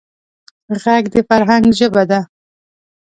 [0.81, 2.19] غږ د فرهنګ ژبه ده